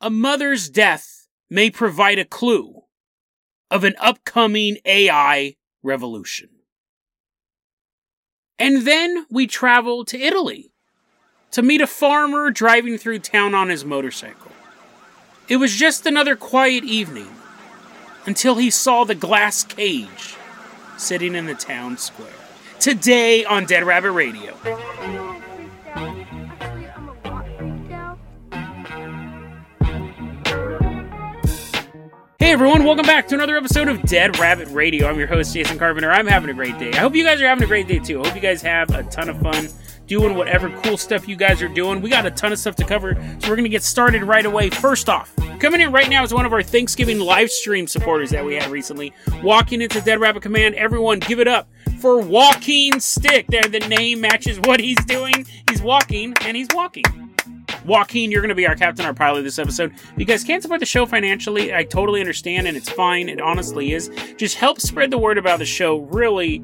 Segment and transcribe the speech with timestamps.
[0.00, 2.82] a mother's death may provide a clue
[3.70, 6.48] of an upcoming AI revolution.
[8.58, 10.72] And then we travel to Italy
[11.52, 14.52] to meet a farmer driving through town on his motorcycle.
[15.48, 17.34] It was just another quiet evening
[18.26, 20.36] until he saw the glass cage
[20.98, 22.28] sitting in the town square.
[22.80, 24.56] Today on Dead Rabbit Radio.
[32.40, 35.08] Hey everyone, welcome back to another episode of Dead Rabbit Radio.
[35.08, 36.08] I'm your host, Jason Carpenter.
[36.08, 36.92] I'm having a great day.
[36.92, 38.22] I hope you guys are having a great day too.
[38.22, 39.68] I hope you guys have a ton of fun
[40.06, 42.00] doing whatever cool stuff you guys are doing.
[42.00, 44.46] We got a ton of stuff to cover, so we're going to get started right
[44.46, 44.70] away.
[44.70, 48.44] First off, coming in right now is one of our Thanksgiving live stream supporters that
[48.44, 49.12] we had recently.
[49.42, 53.48] Walking into Dead Rabbit Command, everyone give it up for Walking Stick.
[53.48, 55.44] There, the name matches what he's doing.
[55.68, 57.02] He's walking, and he's walking.
[57.88, 59.94] Joaquin, you're going to be our captain, our pilot this episode.
[60.18, 63.30] You guys can't support the show financially, I totally understand, and it's fine.
[63.30, 64.10] It honestly is.
[64.36, 66.00] Just help spread the word about the show.
[66.00, 66.62] Really,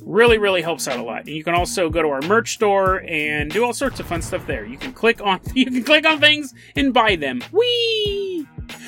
[0.00, 1.26] really, really helps out a lot.
[1.26, 4.22] And you can also go to our merch store and do all sorts of fun
[4.22, 4.64] stuff there.
[4.64, 7.42] You can click on you can click on things and buy them.
[7.52, 8.46] Whee!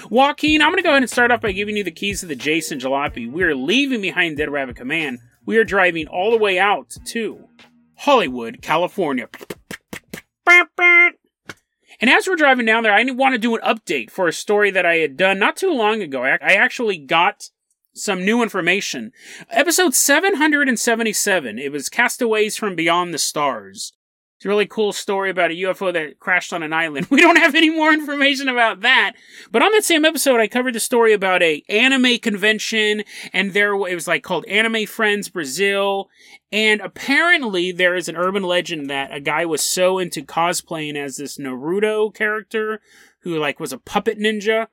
[0.09, 2.27] Joaquin, I'm going to go ahead and start off by giving you the keys to
[2.27, 3.31] the Jason Jalopy.
[3.31, 5.19] We are leaving behind Dead Rabbit Command.
[5.45, 7.47] We are driving all the way out to
[7.97, 9.29] Hollywood, California.
[12.01, 14.71] And as we're driving down there, I want to do an update for a story
[14.71, 16.25] that I had done not too long ago.
[16.25, 17.51] I actually got
[17.95, 19.13] some new information.
[19.51, 23.93] Episode 777, it was Castaways from Beyond the Stars.
[24.45, 27.07] It's a really cool story about a UFO that crashed on an island.
[27.15, 29.15] We don't have any more information about that.
[29.51, 33.73] But on that same episode, I covered the story about a anime convention and there
[33.73, 36.11] it was like called Anime Friends Brazil.
[36.53, 41.17] And apparently there is an urban legend that a guy was so into cosplaying as
[41.17, 42.83] this Naruto character
[43.21, 44.67] who like was a puppet ninja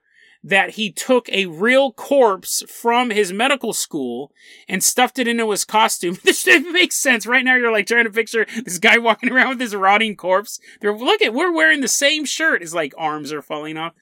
[0.44, 4.32] that he took a real corpse from his medical school
[4.68, 6.18] and stuffed it into his costume.
[6.24, 7.28] this makes sense.
[7.28, 10.60] Right now, you're like trying to picture this guy walking around with his rotting corpse.
[10.80, 12.62] They're, look at, we're wearing the same shirt.
[12.62, 13.94] His like arms are falling off.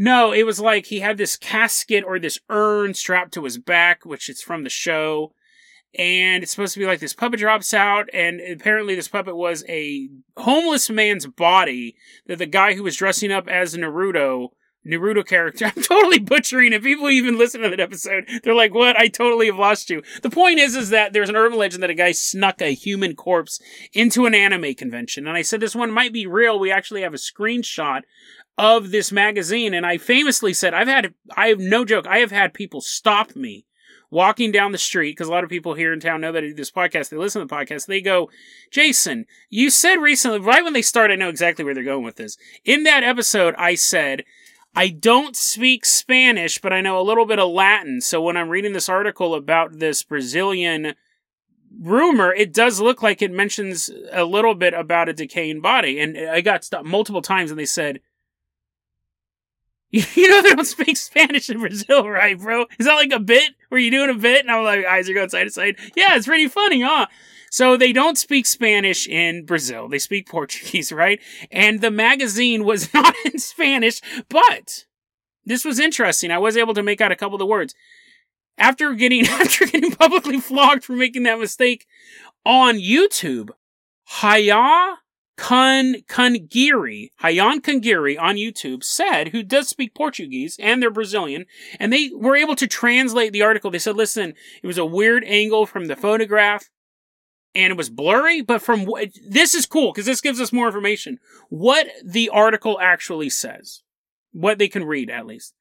[0.00, 4.04] No, it was like he had this casket or this urn strapped to his back,
[4.04, 5.32] which is from the show.
[5.98, 9.64] And it's supposed to be like this puppet drops out, and apparently this puppet was
[9.68, 11.96] a homeless man's body
[12.26, 14.50] that the guy who was dressing up as Naruto
[14.88, 15.66] Naruto character.
[15.76, 16.82] I'm totally butchering it.
[16.82, 18.28] People even listen to that episode.
[18.42, 18.98] They're like, what?
[18.98, 20.02] I totally have lost you.
[20.22, 23.14] The point is, is that there's an urban legend that a guy snuck a human
[23.14, 23.60] corpse
[23.92, 25.26] into an anime convention.
[25.26, 26.58] And I said, this one might be real.
[26.58, 28.02] We actually have a screenshot
[28.56, 29.74] of this magazine.
[29.74, 32.06] And I famously said, I've had, I have no joke.
[32.06, 33.66] I have had people stop me
[34.10, 36.46] walking down the street, because a lot of people here in town know that I
[36.48, 38.30] do this podcast, they listen to the podcast, they go,
[38.70, 42.16] Jason, you said recently, right when they start, I know exactly where they're going with
[42.16, 42.38] this.
[42.64, 44.24] In that episode, I said
[44.74, 48.00] I don't speak Spanish, but I know a little bit of Latin.
[48.00, 50.94] So when I'm reading this article about this Brazilian
[51.80, 55.98] rumor, it does look like it mentions a little bit about a decaying body.
[55.98, 58.00] And I got stopped multiple times and they said,
[59.90, 62.66] you know they don't speak Spanish in Brazil, right, bro?
[62.78, 63.54] Is that like a bit?
[63.70, 64.42] Were you doing a bit?
[64.42, 65.76] And I'm like, eyes are going side to side.
[65.96, 67.06] Yeah, it's pretty funny, huh?
[67.50, 69.88] So they don't speak Spanish in Brazil.
[69.88, 71.20] They speak Portuguese, right?
[71.50, 74.84] And the magazine was not in Spanish, but
[75.44, 76.30] this was interesting.
[76.30, 77.74] I was able to make out a couple of the words.
[78.56, 81.86] After getting, after getting publicly flogged for making that mistake
[82.44, 83.50] on YouTube,
[84.04, 84.96] Haya
[85.38, 91.46] Kun Kungiri, Hayan Kungiri on YouTube said, who does speak Portuguese and they're Brazilian,
[91.78, 93.70] and they were able to translate the article.
[93.70, 96.68] They said, listen, it was a weird angle from the photograph
[97.54, 98.86] and it was blurry, but from
[99.26, 101.18] this is cool because this gives us more information.
[101.48, 103.82] What the article actually says,
[104.32, 105.54] what they can read at least,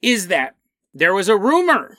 [0.00, 0.56] is that
[0.94, 1.98] there was a rumor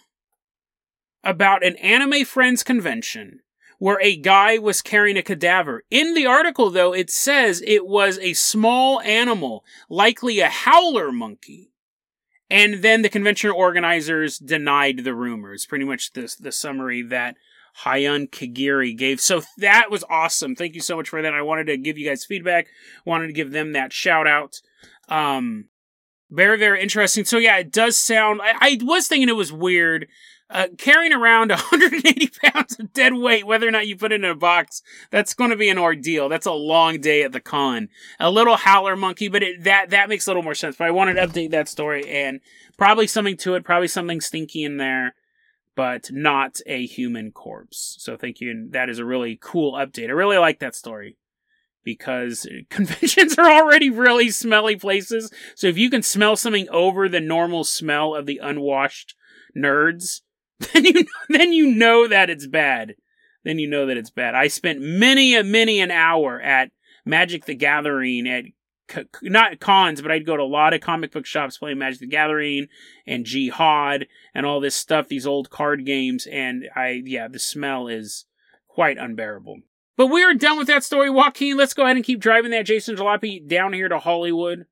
[1.24, 3.40] about an anime friends convention
[3.80, 5.84] where a guy was carrying a cadaver.
[5.92, 11.72] In the article, though, it says it was a small animal, likely a howler monkey.
[12.50, 15.66] And then the convention organizers denied the rumors.
[15.66, 17.36] Pretty much the, the summary that
[17.82, 19.20] Hayun Kagiri gave.
[19.20, 20.56] So that was awesome.
[20.56, 21.34] Thank you so much for that.
[21.34, 22.68] I wanted to give you guys feedback.
[23.06, 24.62] Wanted to give them that shout out.
[25.10, 25.66] Um,
[26.30, 27.26] very, very interesting.
[27.26, 30.08] So yeah, it does sound, I, I was thinking it was weird.
[30.50, 34.30] Uh, carrying around 180 pounds of dead weight, whether or not you put it in
[34.30, 36.30] a box, that's going to be an ordeal.
[36.30, 37.90] That's a long day at the con.
[38.20, 40.76] A little howler monkey, but it, that that makes a little more sense.
[40.76, 42.40] But I wanted to update that story and
[42.78, 45.16] probably something to it, probably something stinky in there
[45.76, 47.96] but not a human corpse.
[48.00, 48.52] So thank you.
[48.52, 50.10] And that is a really cool update.
[50.10, 51.18] I really like that story.
[51.84, 55.32] because conventions are already really smelly places.
[55.56, 59.16] So if you can smell something over the normal smell of the unwashed
[59.58, 60.22] nerds,
[60.74, 62.96] then you then you know that it's bad.
[63.44, 64.36] Then you know that it's bad.
[64.36, 66.72] I spent many a many an hour at
[67.06, 68.46] Magic the Gathering at
[69.22, 72.08] not cons, but I'd go to a lot of comic book shops playing Magic the
[72.08, 72.68] Gathering
[73.08, 77.88] and Jyhad and all this stuff, these old card games, and I yeah, the smell
[77.88, 78.26] is
[78.68, 79.62] quite unbearable.
[79.96, 81.56] But we are done with that story, Joaquin.
[81.56, 84.66] Let's go ahead and keep driving that Jason Jalopy down here to Hollywood.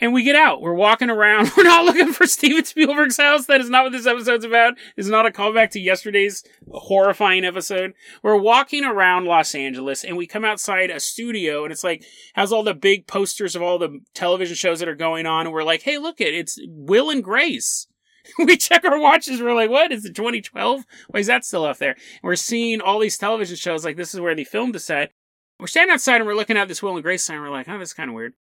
[0.00, 0.62] And we get out.
[0.62, 1.52] We're walking around.
[1.56, 3.46] We're not looking for Steven Spielberg's house.
[3.46, 4.74] That is not what this episode's about.
[4.96, 6.42] It's not a callback to yesterday's
[6.72, 7.92] horrifying episode.
[8.22, 12.04] We're walking around Los Angeles and we come outside a studio and it's like,
[12.34, 15.46] has all the big posters of all the television shows that are going on.
[15.46, 17.86] And we're like, hey, look it, it's Will and Grace.
[18.38, 19.42] we check our watches.
[19.42, 20.84] We're like, what is it, 2012?
[21.08, 21.92] Why is that still up there?
[21.92, 23.84] And we're seeing all these television shows.
[23.84, 25.12] Like, this is where they filmed the set.
[25.58, 27.40] We're standing outside and we're looking at this Will and Grace sign.
[27.40, 28.34] We're like, oh, that's kind of weird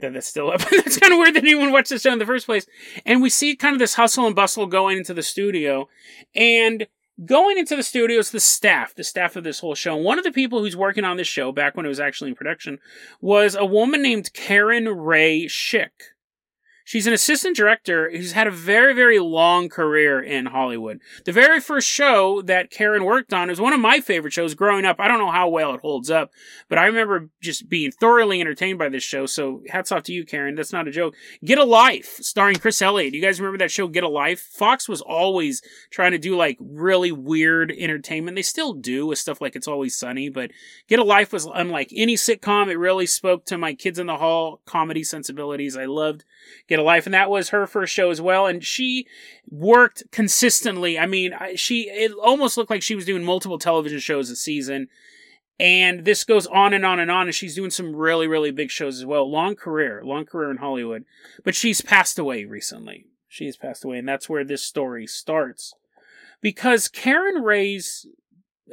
[0.00, 0.60] that that's still up.
[0.70, 2.66] that's kind of weird that anyone watched the show in the first place.
[3.04, 5.88] And we see kind of this hustle and bustle going into the studio.
[6.34, 6.86] And
[7.24, 9.96] going into the studio is the staff, the staff of this whole show.
[9.96, 12.30] And one of the people who's working on this show back when it was actually
[12.30, 12.78] in production
[13.20, 15.90] was a woman named Karen Ray Schick.
[16.90, 21.00] She's an assistant director who's had a very, very long career in Hollywood.
[21.24, 24.84] The very first show that Karen worked on was one of my favorite shows growing
[24.84, 24.96] up.
[24.98, 26.32] I don't know how well it holds up,
[26.68, 29.26] but I remember just being thoroughly entertained by this show.
[29.26, 30.56] So hats off to you, Karen.
[30.56, 31.14] That's not a joke.
[31.44, 33.14] Get a Life, starring Chris Elliott.
[33.14, 34.40] You guys remember that show, Get a Life?
[34.40, 38.34] Fox was always trying to do like really weird entertainment.
[38.34, 40.50] They still do with stuff like It's Always Sunny, but
[40.88, 42.68] Get a Life was unlike any sitcom.
[42.68, 45.76] It really spoke to my kids in the hall comedy sensibilities.
[45.76, 46.24] I loved
[46.66, 48.46] Get a Life, and that was her first show as well.
[48.46, 49.06] And she
[49.48, 50.98] worked consistently.
[50.98, 54.88] I mean, she it almost looked like she was doing multiple television shows a season.
[55.58, 58.70] And this goes on and on and on, and she's doing some really, really big
[58.70, 59.30] shows as well.
[59.30, 61.04] Long career, long career in Hollywood.
[61.44, 63.04] But she's passed away recently.
[63.28, 65.74] She's passed away, and that's where this story starts.
[66.40, 68.06] Because Karen Ray's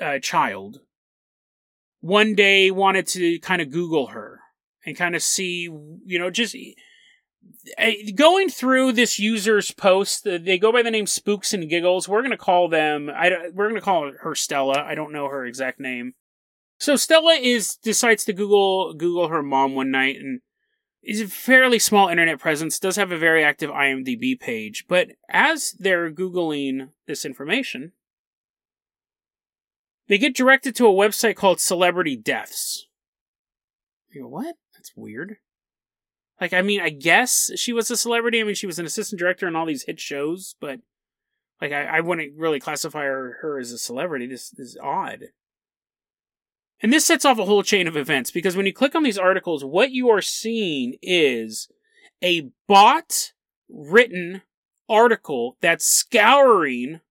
[0.01, 0.80] uh, child
[2.00, 4.39] one day wanted to kind of Google her
[4.86, 5.63] and kind of see,
[6.06, 6.56] you know, just
[8.16, 12.07] going through this user's post, uh, they go by the name Spooks and Giggles.
[12.07, 13.10] We're gonna call them.
[13.10, 14.84] I we're gonna call her Stella.
[14.84, 16.13] I don't know her exact name.
[16.80, 20.42] So Stella is decides to Google Google her mom one night and
[21.04, 22.80] is a fairly small internet presence.
[22.80, 27.94] Does have a very active IMDb page, but as they're googling this information,
[30.07, 32.88] they get directed to a website called Celebrity Deaths.
[34.10, 34.56] You go, what?
[34.74, 35.38] That's weird.
[36.39, 38.39] Like, I mean, I guess she was a celebrity.
[38.39, 40.80] I mean, she was an assistant director in all these hit shows, but
[41.62, 44.28] like, I, I wouldn't really classify her, her as a celebrity.
[44.28, 45.30] This, is odd.
[46.81, 49.18] And this sets off a whole chain of events because when you click on these
[49.18, 51.69] articles, what you are seeing is
[52.24, 53.34] a bot
[53.68, 54.44] written
[54.88, 57.01] article that's scouring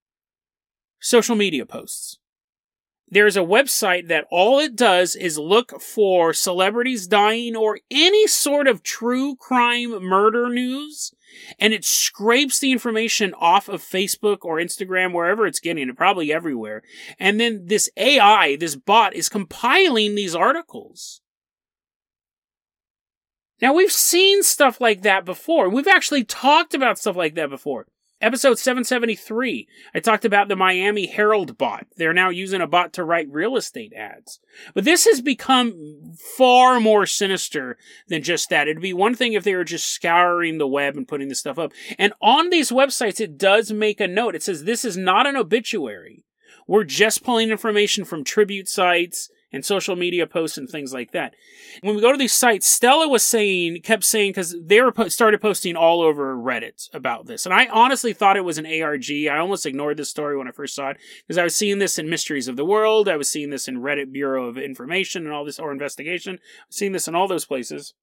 [0.99, 2.19] social media posts
[3.09, 8.67] there's a website that all it does is look for celebrities dying or any sort
[8.67, 11.13] of true crime murder news
[11.59, 16.31] and it scrapes the information off of Facebook or Instagram, wherever it's getting it, probably
[16.31, 16.83] everywhere.
[17.19, 21.21] And then this AI, this bot, is compiling these articles.
[23.61, 25.69] Now, we've seen stuff like that before.
[25.69, 27.87] We've actually talked about stuff like that before.
[28.19, 31.85] Episode 773, I talked about the Miami Herald bot.
[31.97, 34.39] They're now using a bot to write real estate ads.
[34.73, 38.67] But this has become far more sinister than just that.
[38.67, 41.59] It'd be one thing if they were just scouring the web and putting this stuff
[41.59, 41.73] up.
[41.99, 44.33] And on these websites, it does make a note.
[44.33, 46.25] It says this is not an obituary.
[46.65, 51.33] We're just pulling information from tribute sites and social media posts and things like that.
[51.81, 55.09] When we go to these sites, Stella was saying, kept saying, because they were po-
[55.09, 59.09] started posting all over Reddit about this, and I honestly thought it was an ARG.
[59.29, 61.97] I almost ignored this story when I first saw it because I was seeing this
[61.97, 65.33] in Mysteries of the World, I was seeing this in Reddit Bureau of Information and
[65.33, 67.95] all this or investigation, seeing this in all those places.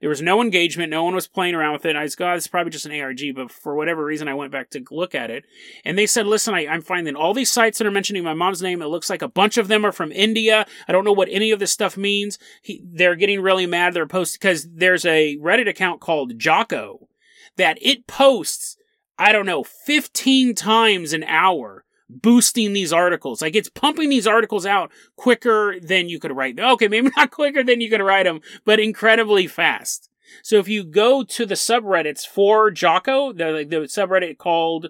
[0.00, 0.90] There was no engagement.
[0.90, 1.96] No one was playing around with it.
[1.96, 4.70] I was, God, it's probably just an ARG, but for whatever reason, I went back
[4.70, 5.44] to look at it.
[5.84, 8.62] And they said, listen, I, am finding all these sites that are mentioning my mom's
[8.62, 8.82] name.
[8.82, 10.66] It looks like a bunch of them are from India.
[10.86, 12.38] I don't know what any of this stuff means.
[12.62, 13.94] He, they're getting really mad.
[13.94, 17.08] They're posting because there's a Reddit account called Jocko
[17.56, 18.76] that it posts,
[19.18, 23.42] I don't know, 15 times an hour boosting these articles.
[23.42, 26.70] Like it's pumping these articles out quicker than you could write them.
[26.72, 30.08] Okay, maybe not quicker than you could write them, but incredibly fast.
[30.42, 34.88] So if you go to the subreddits for Jocko, the, the subreddit called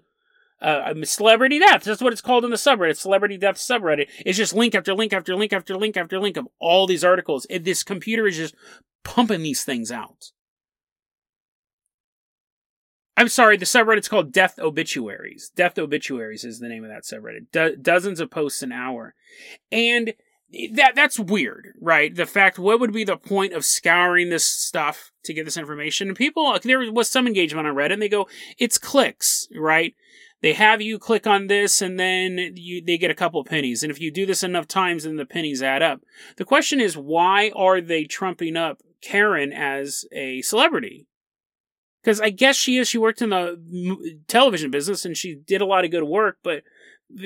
[0.60, 1.84] uh, celebrity death.
[1.84, 2.96] That's what it's called in the subreddit.
[2.96, 4.08] Celebrity death subreddit.
[4.24, 7.46] It's just link after link after link after link after link of all these articles.
[7.50, 8.54] It, this computer is just
[9.04, 10.32] pumping these things out.
[13.16, 15.50] I'm sorry, the subreddit's called Death Obituaries.
[15.56, 17.46] Death Obituaries is the name of that subreddit.
[17.50, 19.14] Do- dozens of posts an hour.
[19.72, 20.14] And
[20.74, 22.14] that that's weird, right?
[22.14, 26.08] The fact what would be the point of scouring this stuff to get this information?
[26.08, 29.94] And people there was some engagement on Reddit and they go, it's clicks, right?
[30.42, 33.82] They have you click on this and then you they get a couple pennies.
[33.82, 36.02] And if you do this enough times then the pennies add up.
[36.36, 41.06] The question is why are they trumping up Karen as a celebrity?
[42.06, 42.86] Because I guess she is.
[42.86, 46.62] She worked in the television business and she did a lot of good work, but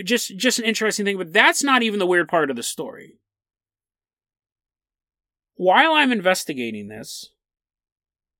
[0.05, 1.19] just just an interesting thing.
[1.19, 3.19] But that's not even the weird part of the story.
[5.57, 7.29] While I'm investigating this,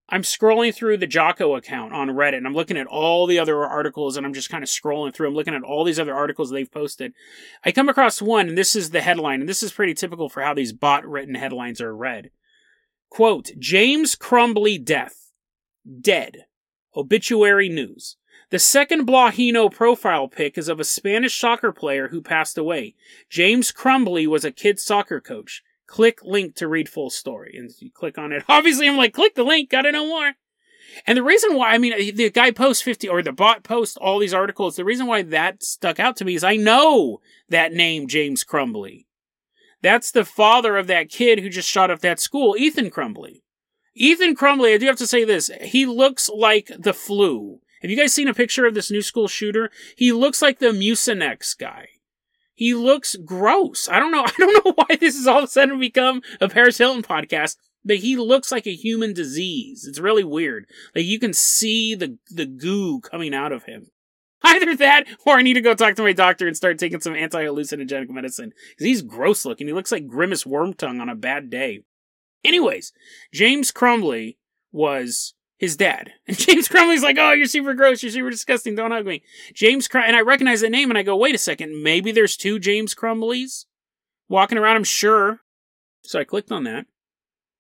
[0.09, 3.63] I'm scrolling through the Jocko account on Reddit and I'm looking at all the other
[3.67, 5.29] articles and I'm just kind of scrolling through.
[5.29, 7.13] I'm looking at all these other articles they've posted.
[7.67, 10.43] I come across one and this is the headline and this is pretty typical for
[10.43, 12.31] how these bot written headlines are read.
[13.11, 15.20] Quote, James Crumbley death
[16.01, 16.45] dead.
[16.97, 18.17] Obituary news.
[18.51, 22.97] The second Blahino profile pic is of a Spanish soccer player who passed away.
[23.29, 25.63] James Crumbley was a kid soccer coach.
[25.87, 27.55] Click link to read full story.
[27.57, 28.45] And you click on it.
[28.49, 30.33] Obviously, I'm like, click the link, gotta know more.
[31.07, 34.19] And the reason why, I mean, the guy posts 50, or the bot posts all
[34.19, 38.09] these articles, the reason why that stuck out to me is I know that name,
[38.09, 39.07] James Crumbley.
[39.83, 43.43] That's the father of that kid who just shot up that school, Ethan Crumbley.
[44.01, 45.51] Ethan Crumbley, I do have to say this.
[45.61, 47.61] He looks like the flu.
[47.83, 49.71] Have you guys seen a picture of this new school shooter?
[49.95, 51.89] He looks like the Mucinex guy.
[52.55, 53.91] He looks gross.
[53.91, 54.23] I don't know.
[54.27, 57.59] I don't know why this has all of a sudden become a Paris Hilton podcast,
[57.85, 59.87] but he looks like a human disease.
[59.87, 60.65] It's really weird.
[60.95, 63.91] Like you can see the, the goo coming out of him.
[64.43, 67.15] Either that, or I need to go talk to my doctor and start taking some
[67.15, 68.55] anti-hallucinogenic medicine.
[68.71, 69.67] Because he's gross looking.
[69.67, 71.83] He looks like Grimace Wormtongue on a bad day.
[72.45, 72.93] Anyways,
[73.33, 74.37] James Crumbley
[74.73, 76.13] was his dad.
[76.27, 79.23] And James Crumbley's like, oh, you're super gross, you're super disgusting, don't hug me.
[79.53, 82.37] James Crum- and I recognize the name and I go, wait a second, maybe there's
[82.37, 83.67] two James Crumbleys
[84.29, 85.41] walking around, I'm sure.
[86.03, 86.87] So I clicked on that.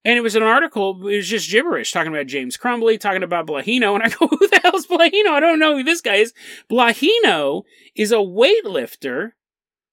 [0.02, 3.46] And it was an article, it was just gibberish, talking about James Crumbley, talking about
[3.46, 5.28] Blahino, and I go, who the hell's Blahino?
[5.28, 6.32] I don't know who this guy is.
[6.70, 9.32] Blahino is a weightlifter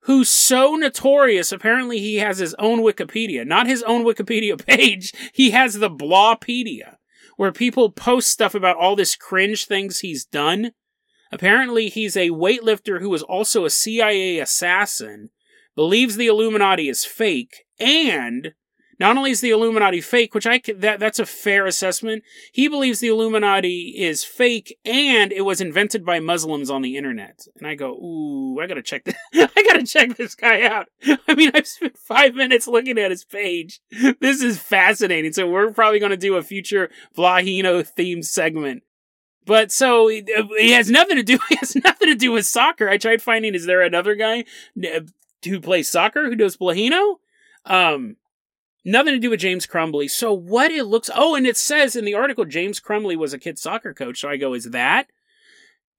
[0.07, 1.51] who's so notorious.
[1.51, 5.13] Apparently, he has his own Wikipedia, not his own Wikipedia page.
[5.33, 6.95] He has the Blawpedia,
[7.35, 10.71] where people post stuff about all this cringe things he's done.
[11.31, 15.29] Apparently, he's a weightlifter who is also a CIA assassin,
[15.75, 18.53] believes the Illuminati is fake, and
[18.99, 22.23] not only is the Illuminati fake, which I that that's a fair assessment.
[22.51, 27.45] He believes the Illuminati is fake and it was invented by Muslims on the internet.
[27.57, 29.15] And I go, ooh, I gotta check this.
[29.33, 30.87] I gotta check this guy out.
[31.27, 33.81] I mean, I've spent five minutes looking at his page.
[34.19, 35.33] This is fascinating.
[35.33, 38.83] So we're probably gonna do a future Blahino themed segment.
[39.45, 41.39] But so he has nothing to do.
[41.49, 42.89] He has nothing to do with soccer.
[42.89, 43.55] I tried finding.
[43.55, 44.43] Is there another guy
[45.45, 47.15] who plays soccer who does Blahino?
[47.65, 48.17] Um,
[48.87, 50.09] Nothing to do with James Crumbley.
[50.09, 53.37] So what it looks oh, and it says in the article James Crumbley was a
[53.37, 54.21] kid soccer coach.
[54.21, 55.07] So I go, is that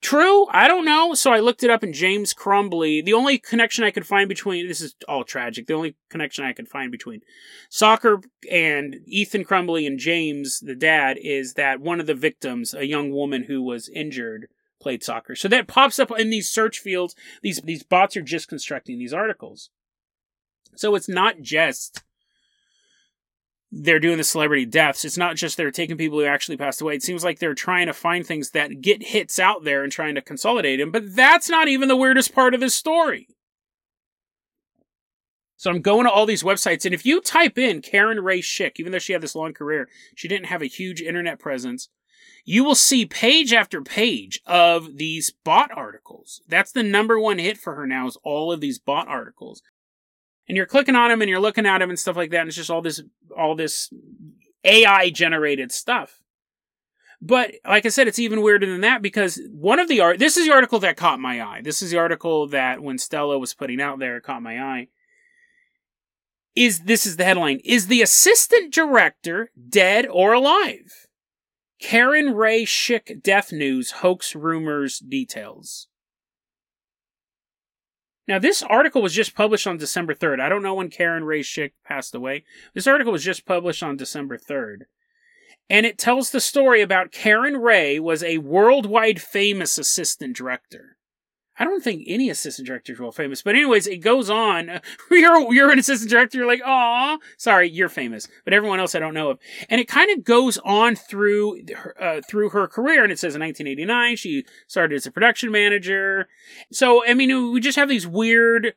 [0.00, 0.47] true?
[0.52, 1.12] I don't know.
[1.12, 4.66] So I looked it up and James Crumbley, the only connection I could find between
[4.66, 5.66] this is all tragic.
[5.66, 7.21] The only connection I could find between
[7.68, 12.87] soccer and Ethan Crumbley and James, the dad, is that one of the victims, a
[12.87, 14.49] young woman who was injured,
[14.80, 15.35] played soccer.
[15.35, 17.14] So that pops up in these search fields.
[17.42, 19.68] These these bots are just constructing these articles.
[20.75, 22.02] So it's not just
[23.70, 25.04] they're doing the celebrity deaths.
[25.04, 26.94] It's not just they're taking people who actually passed away.
[26.94, 30.14] It seems like they're trying to find things that get hits out there and trying
[30.14, 30.90] to consolidate them.
[30.90, 33.28] But that's not even the weirdest part of this story.
[35.56, 38.75] So I'm going to all these websites, and if you type in Karen Ray Schick,
[38.76, 41.88] even though she had this long career, she didn't have a huge internet presence.
[42.44, 46.42] You will see page after page of these bot articles.
[46.48, 49.60] That's the number one hit for her now is all of these bot articles
[50.49, 52.49] and you're clicking on them and you're looking at them and stuff like that and
[52.49, 53.02] it's just all this
[53.37, 53.93] all this
[54.64, 56.21] ai generated stuff.
[57.21, 60.37] But like i said it's even weirder than that because one of the art this
[60.37, 61.61] is the article that caught my eye.
[61.62, 64.88] This is the article that when stella was putting out there caught my eye.
[66.55, 67.61] Is this is the headline.
[67.64, 71.07] Is the assistant director dead or alive?
[71.81, 75.87] Karen ray schick death news hoax rumors details
[78.28, 80.38] now, this article was just published on December 3rd.
[80.38, 82.44] I don't know when Karen Ray Schick passed away.
[82.75, 84.82] This article was just published on December 3rd.
[85.70, 90.98] And it tells the story about Karen Ray was a worldwide famous assistant director.
[91.58, 94.80] I don't think any assistant directors are famous, but anyways, it goes on.
[95.10, 96.38] You're you're an assistant director.
[96.38, 99.38] You're like, oh, sorry, you're famous, but everyone else I don't know of.
[99.68, 101.62] And it kind of goes on through
[102.00, 106.28] uh, through her career, and it says in 1989 she started as a production manager.
[106.70, 108.74] So I mean, we just have these weird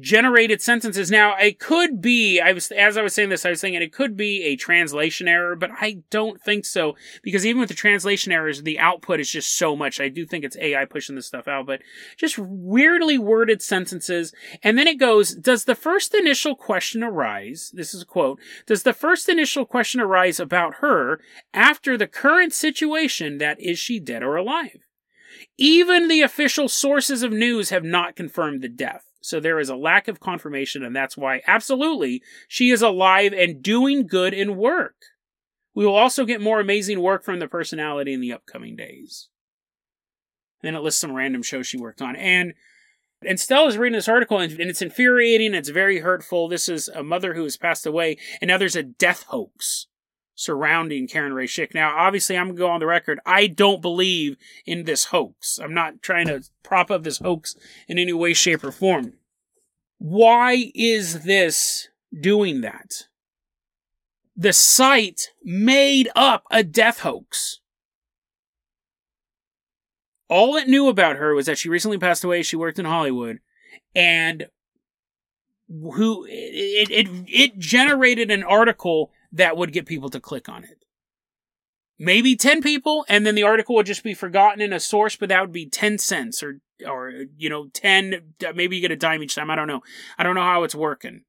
[0.00, 1.10] generated sentences.
[1.10, 3.92] Now, it could be, I was, as I was saying this, I was thinking it
[3.92, 8.32] could be a translation error, but I don't think so, because even with the translation
[8.32, 10.00] errors, the output is just so much.
[10.00, 11.82] I do think it's AI pushing this stuff out, but
[12.16, 14.34] just weirdly worded sentences.
[14.62, 17.70] And then it goes, does the first initial question arise?
[17.74, 18.40] This is a quote.
[18.66, 21.20] Does the first initial question arise about her
[21.54, 24.80] after the current situation that is she dead or alive?
[25.58, 29.05] Even the official sources of news have not confirmed the death.
[29.20, 33.62] So there is a lack of confirmation, and that's why, absolutely, she is alive and
[33.62, 34.94] doing good in work.
[35.74, 39.28] We will also get more amazing work from the personality in the upcoming days.
[40.62, 42.16] Then it lists some random shows she worked on.
[42.16, 42.54] And
[43.22, 45.54] and Stella's reading this article, and, and it's infuriating.
[45.54, 46.48] It's very hurtful.
[46.48, 49.86] This is a mother who has passed away, and now there's a death hoax
[50.36, 51.74] surrounding Karen Rae Schick.
[51.74, 53.18] Now, obviously, I'm going to go on the record.
[53.26, 55.58] I don't believe in this hoax.
[55.58, 57.56] I'm not trying to prop up this hoax
[57.88, 59.14] in any way, shape, or form.
[59.98, 61.88] Why is this
[62.18, 63.06] doing that?
[64.36, 67.60] The site made up a death hoax.
[70.28, 72.42] All it knew about her was that she recently passed away.
[72.42, 73.38] She worked in Hollywood,
[73.94, 74.48] and
[75.68, 80.84] who it, it it generated an article that would get people to click on it.
[81.98, 85.30] Maybe 10 people, and then the article would just be forgotten in a source, but
[85.30, 89.22] that would be 10 cents or, or, you know, 10, maybe you get a dime
[89.22, 89.50] each time.
[89.50, 89.82] I don't know.
[90.18, 91.22] I don't know how it's working.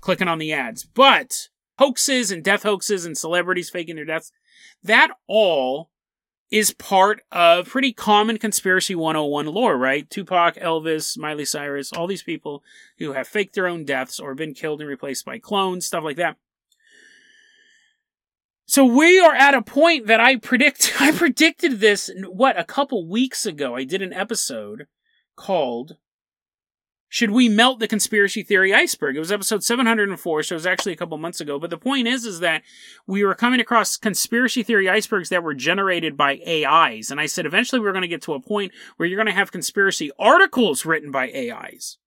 [0.00, 0.84] Clicking on the ads.
[0.84, 4.32] But hoaxes and death hoaxes and celebrities faking their deaths,
[4.82, 5.90] that all
[6.50, 10.08] is part of pretty common conspiracy 101 lore, right?
[10.08, 12.62] Tupac, Elvis, Miley Cyrus, all these people
[12.98, 16.16] who have faked their own deaths or been killed and replaced by clones, stuff like
[16.16, 16.36] that.
[18.66, 23.08] So we are at a point that I predict I predicted this what a couple
[23.08, 23.76] weeks ago.
[23.76, 24.86] I did an episode
[25.36, 25.96] called
[27.08, 29.16] Should We Melt the Conspiracy Theory Iceberg?
[29.16, 31.58] It was episode 704, so it was actually a couple months ago.
[31.58, 32.62] But the point is is that
[33.06, 37.10] we were coming across conspiracy theory icebergs that were generated by AIs.
[37.10, 39.32] And I said eventually we're going to get to a point where you're going to
[39.32, 41.98] have conspiracy articles written by AIs.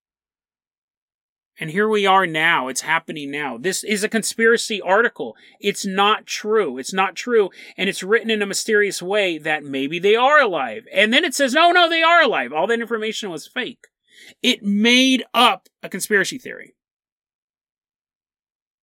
[1.60, 2.67] And here we are now.
[2.67, 3.58] It's happening now.
[3.58, 5.36] This is a conspiracy article.
[5.60, 6.78] It's not true.
[6.78, 7.50] It's not true.
[7.76, 10.86] And it's written in a mysterious way that maybe they are alive.
[10.93, 12.54] And then it says, no, no, they are alive.
[12.54, 13.88] All that information was fake.
[14.43, 16.76] It made up a conspiracy theory.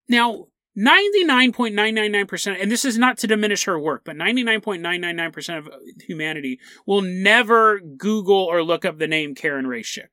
[0.09, 5.69] Now, 99.999%, and this is not to diminish her work, but 99.999% of
[6.01, 10.11] humanity will never Google or look up the name Karen Rae Schick.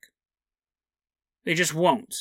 [1.44, 2.16] They just won't.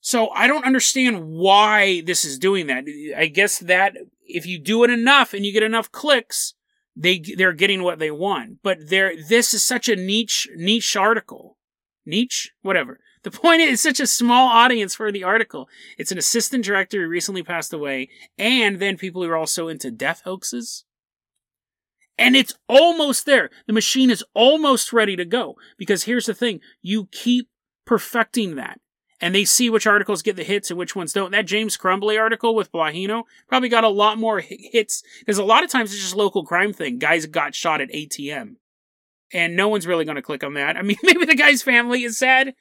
[0.00, 2.84] So I don't understand why this is doing that.
[3.16, 6.54] I guess that if you do it enough and you get enough clicks,
[6.96, 8.58] they they're getting what they want.
[8.62, 11.56] But there, this is such a niche niche article,
[12.04, 13.00] niche whatever.
[13.22, 15.68] The point is, such a small audience for the article.
[15.98, 18.08] It's an assistant director who recently passed away,
[18.38, 20.86] and then people who are also into death hoaxes.
[22.16, 23.50] And it's almost there.
[23.66, 25.56] The machine is almost ready to go.
[25.76, 27.50] Because here's the thing you keep
[27.84, 28.80] perfecting that
[29.20, 31.32] and they see which articles get the hits and which ones don't.
[31.32, 35.62] That James Crumbley article with Bongino probably got a lot more hits because a lot
[35.62, 36.98] of times it's just local crime thing.
[36.98, 38.56] Guys got shot at ATM.
[39.32, 40.76] And no one's really going to click on that.
[40.76, 42.54] I mean, maybe the guy's family is sad,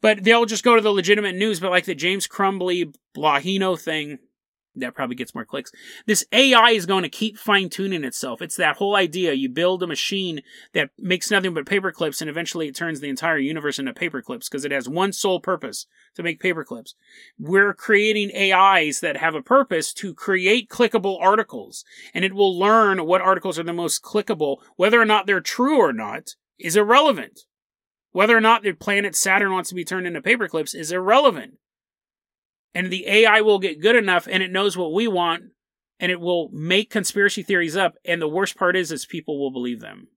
[0.00, 1.60] but they'll just go to the legitimate news.
[1.60, 4.18] But like the James Crumbley Bongino thing,
[4.76, 5.72] that probably gets more clicks.
[6.06, 8.42] This AI is going to keep fine tuning itself.
[8.42, 9.32] It's that whole idea.
[9.32, 10.42] You build a machine
[10.74, 14.22] that makes nothing but paper clips and eventually it turns the entire universe into paper
[14.22, 16.94] clips because it has one sole purpose to make paper clips.
[17.38, 21.84] We're creating AIs that have a purpose to create clickable articles
[22.14, 24.58] and it will learn what articles are the most clickable.
[24.76, 27.40] Whether or not they're true or not is irrelevant.
[28.12, 31.58] Whether or not the planet Saturn wants to be turned into paper clips is irrelevant
[32.76, 35.44] and the AI will get good enough and it knows what we want
[35.98, 37.94] and it will make conspiracy theories up.
[38.04, 40.08] And the worst part is, is people will believe them.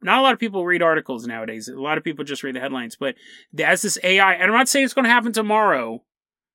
[0.00, 1.66] Not a lot of people read articles nowadays.
[1.66, 2.94] A lot of people just read the headlines.
[2.94, 3.16] But
[3.58, 6.04] as this AI, and I'm not saying it's going to happen tomorrow,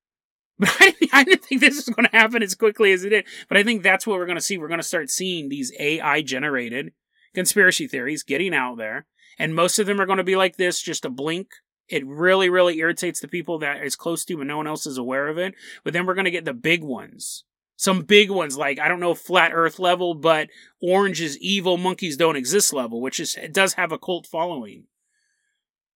[0.58, 0.74] but
[1.12, 3.26] I, didn't think this was going to happen as quickly as it did.
[3.50, 4.56] But I think that's what we're going to see.
[4.56, 6.92] We're going to start seeing these AI generated
[7.34, 9.04] conspiracy theories getting out there.
[9.38, 11.48] And most of them are going to be like this, just a blink
[11.88, 14.98] it really, really irritates the people that it's close to, but no one else is
[14.98, 15.54] aware of it.
[15.84, 17.44] But then we're going to get the big ones.
[17.76, 20.48] Some big ones like I don't know flat Earth level, but
[20.80, 24.84] orange is evil, monkeys don't exist level, which is it does have a cult following.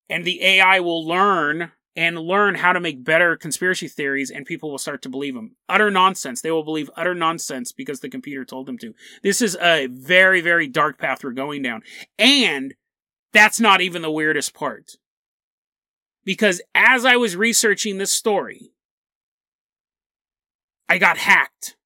[0.09, 4.70] And the AI will learn and learn how to make better conspiracy theories, and people
[4.70, 5.57] will start to believe them.
[5.68, 6.42] Utter nonsense.
[6.42, 8.94] They will believe utter nonsense because the computer told them to.
[9.22, 11.83] This is a very, very dark path we're going down.
[12.18, 12.75] And
[13.33, 14.96] that's not even the weirdest part.
[16.27, 18.73] Because as I was researching this story,
[20.89, 21.77] I got hacked.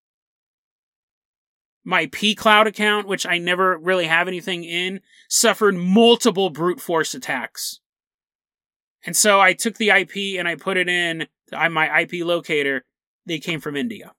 [1.84, 7.80] My pCloud account, which I never really have anything in, suffered multiple brute force attacks.
[9.04, 12.84] And so I took the IP and I put it in uh, my IP locator.
[13.26, 14.12] They came from India.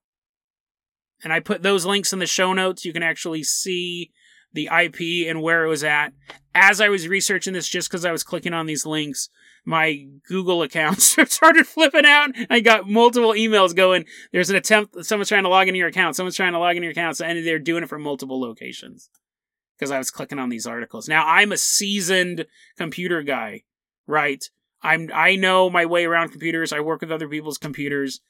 [1.23, 2.85] And I put those links in the show notes.
[2.85, 4.11] You can actually see
[4.53, 6.13] the IP and where it was at.
[6.53, 9.29] As I was researching this, just because I was clicking on these links,
[9.65, 12.31] my Google account started flipping out.
[12.49, 14.05] I got multiple emails going.
[14.31, 16.85] There's an attempt, someone's trying to log into your account, someone's trying to log into
[16.85, 19.09] your account, and they're doing it from multiple locations.
[19.77, 21.09] Because I was clicking on these articles.
[21.09, 22.45] Now, I'm a seasoned
[22.77, 23.63] computer guy,
[24.05, 24.43] right?
[24.83, 26.73] I'm I know my way around computers.
[26.73, 28.21] I work with other people's computers.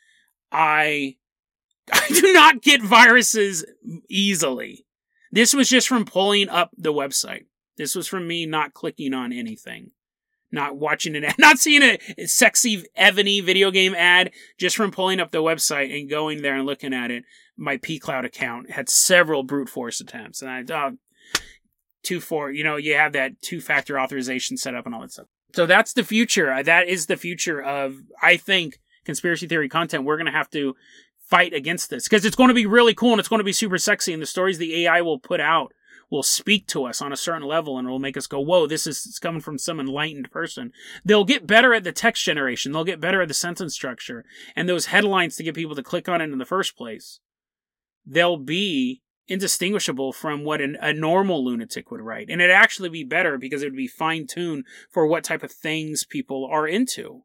[0.52, 1.18] I
[1.94, 3.66] I do not get viruses
[4.10, 4.86] easily.
[5.32, 7.46] This was just from pulling up the website.
[7.78, 9.92] This was from me not clicking on anything.
[10.52, 15.32] Not watching it, not seeing a sexy Ebony video game ad, just from pulling up
[15.32, 17.24] the website and going there and looking at it.
[17.58, 20.98] My pCloud account had several brute force attempts, and I, oh,
[22.04, 25.12] two four, you know, you have that two factor authorization set up and all that
[25.12, 25.28] stuff.
[25.54, 26.52] So that's the future.
[26.52, 30.06] Uh, that is the future of, I think, conspiracy theory content.
[30.06, 30.76] We're going to have to
[31.30, 33.54] fight against this because it's going to be really cool and it's going to be
[33.54, 34.14] super sexy.
[34.14, 35.74] And the stories the AI will put out
[36.12, 38.68] will speak to us on a certain level and it will make us go, whoa,
[38.68, 40.72] this is coming from some enlightened person.
[41.06, 42.72] They'll get better at the text generation.
[42.72, 46.10] They'll get better at the sentence structure and those headlines to get people to click
[46.10, 47.20] on it in the first place.
[48.06, 52.30] They'll be indistinguishable from what an, a normal lunatic would write.
[52.30, 55.52] And it'd actually be better because it would be fine tuned for what type of
[55.52, 57.24] things people are into.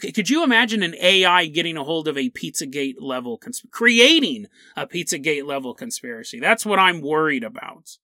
[0.00, 4.86] Could you imagine an AI getting a hold of a Pizzagate level, cons- creating a
[4.86, 6.40] Pizzagate level conspiracy?
[6.40, 7.96] That's what I'm worried about.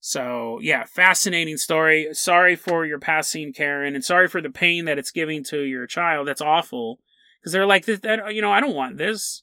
[0.00, 2.08] So, yeah, fascinating story.
[2.12, 5.86] Sorry for your passing, Karen, and sorry for the pain that it's giving to your
[5.86, 6.28] child.
[6.28, 7.00] That's awful.
[7.40, 9.42] Because they're like, you know, I don't want this.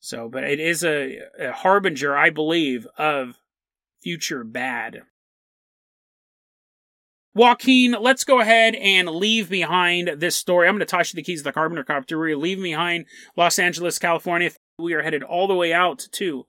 [0.00, 3.38] So, but it is a, a harbinger, I believe, of
[4.02, 5.02] future bad.
[7.38, 10.66] Joaquin, let's go ahead and leave behind this story.
[10.66, 12.18] I'm going to toss you the keys to the Carpenter.
[12.18, 14.50] We're leaving behind Los Angeles, California.
[14.76, 16.46] We are headed all the way out to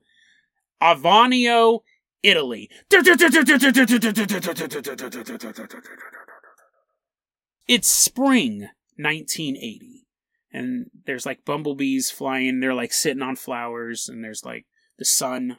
[0.82, 1.82] Avanio,
[2.24, 2.70] Italy.
[7.68, 10.00] It's spring 1980
[10.52, 12.60] and there's like bumblebees flying.
[12.60, 14.66] They're like sitting on flowers, and there's like
[14.98, 15.58] the sun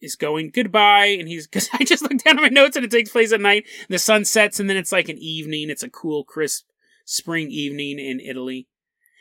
[0.00, 2.90] is going goodbye, and he's because I just looked down at my notes and it
[2.90, 3.66] takes place at night.
[3.88, 5.70] The sun sets, and then it's like an evening.
[5.70, 6.66] It's a cool, crisp
[7.04, 8.68] spring evening in Italy.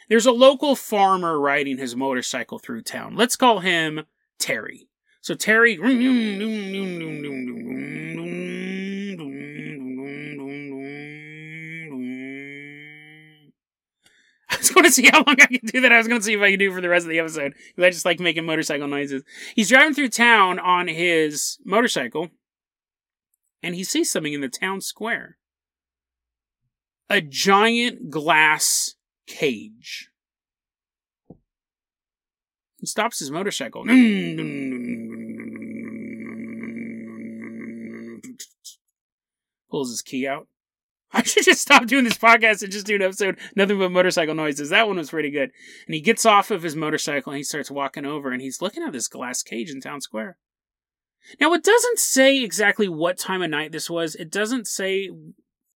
[0.09, 3.15] There's a local farmer riding his motorcycle through town.
[3.15, 4.05] Let's call him
[4.39, 4.87] Terry.
[5.21, 5.77] So Terry
[14.59, 15.91] was going to see how long I could do that.
[15.91, 17.53] I was going to see if I could do for the rest of the episode
[17.77, 19.23] I just like making motorcycle noises.
[19.55, 22.29] He's driving through town on his motorcycle,
[23.63, 25.37] and he sees something in the town square.
[27.09, 28.95] A giant glass
[29.25, 30.09] cage.
[32.79, 33.83] He stops his motorcycle.
[39.69, 40.47] Pulls his key out.
[41.13, 44.35] I should just stop doing this podcast and just do an episode, nothing but motorcycle
[44.35, 44.69] noises.
[44.69, 45.51] That one was pretty good.
[45.87, 48.83] And he gets off of his motorcycle and he starts walking over and he's looking
[48.83, 50.37] at this glass cage in town square.
[51.39, 54.15] Now, it doesn't say exactly what time of night this was.
[54.15, 55.09] It doesn't say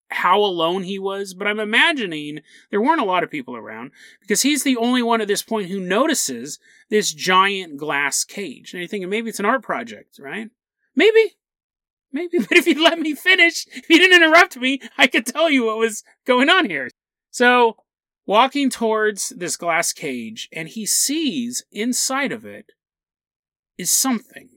[0.09, 3.91] how alone he was, but I'm imagining there weren't a lot of people around
[4.21, 8.73] because he's the only one at this point who notices this giant glass cage.
[8.73, 10.49] And you're thinking maybe it's an art project, right?
[10.95, 11.33] Maybe.
[12.13, 15.49] Maybe, but if you let me finish, if you didn't interrupt me, I could tell
[15.49, 16.89] you what was going on here.
[17.31, 17.77] So,
[18.25, 22.67] walking towards this glass cage, and he sees inside of it
[23.77, 24.49] is something.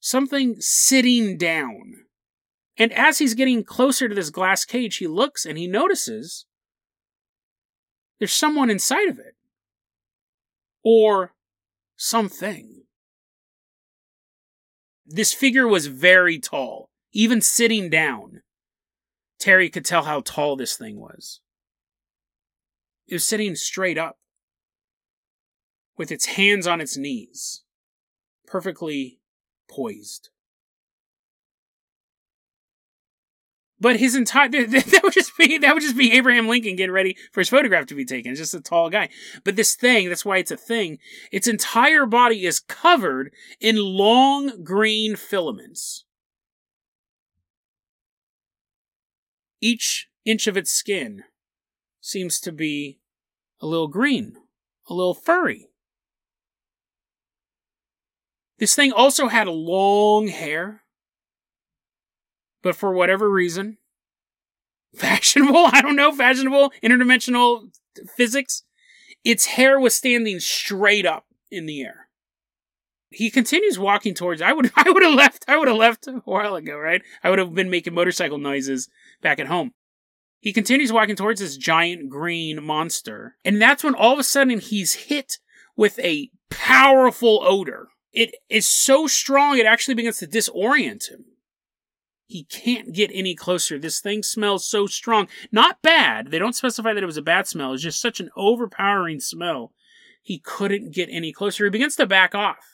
[0.00, 2.04] Something sitting down.
[2.76, 6.44] And as he's getting closer to this glass cage, he looks and he notices
[8.18, 9.34] there's someone inside of it.
[10.82, 11.32] Or
[11.96, 12.83] something.
[15.06, 18.42] This figure was very tall, even sitting down.
[19.38, 21.40] Terry could tell how tall this thing was.
[23.06, 24.16] It was sitting straight up.
[25.96, 27.62] with its hands on its knees,
[28.46, 29.20] perfectly
[29.68, 30.30] poised.
[33.84, 37.18] But his entire that would just be that would just be Abraham Lincoln getting ready
[37.32, 38.30] for his photograph to be taken.
[38.30, 39.10] It's just a tall guy.
[39.44, 40.96] But this thing, that's why it's a thing.
[41.30, 46.06] Its entire body is covered in long green filaments.
[49.60, 51.24] Each inch of its skin
[52.00, 53.00] seems to be
[53.60, 54.32] a little green,
[54.88, 55.68] a little furry.
[58.58, 60.83] This thing also had long hair
[62.64, 63.76] but for whatever reason,
[64.96, 67.68] fashionable, I don't know, fashionable, interdimensional
[68.16, 68.64] physics,
[69.22, 72.08] its hair was standing straight up in the air.
[73.10, 76.22] He continues walking towards I would I would have left I would have left a
[76.24, 77.02] while ago, right?
[77.22, 78.88] I would have been making motorcycle noises
[79.22, 79.72] back at home.
[80.40, 84.58] He continues walking towards this giant green monster, and that's when all of a sudden
[84.58, 85.38] he's hit
[85.76, 87.88] with a powerful odor.
[88.12, 91.24] It is so strong it actually begins to disorient him.
[92.34, 93.78] He can't get any closer.
[93.78, 95.28] This thing smells so strong.
[95.52, 96.32] Not bad.
[96.32, 97.72] They don't specify that it was a bad smell.
[97.72, 99.70] It's just such an overpowering smell.
[100.20, 101.62] He couldn't get any closer.
[101.62, 102.66] He begins to back off.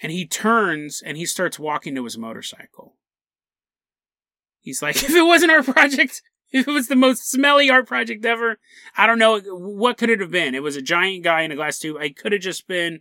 [0.00, 2.94] And he turns and he starts walking to his motorcycle.
[4.60, 8.24] He's like, if it wasn't our project, if it was the most smelly art project
[8.24, 8.60] ever,
[8.96, 10.54] I don't know, what could it have been?
[10.54, 11.96] It was a giant guy in a glass tube.
[12.00, 13.00] It could have just been